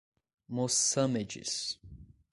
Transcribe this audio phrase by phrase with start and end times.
[0.49, 1.77] Mossâmedes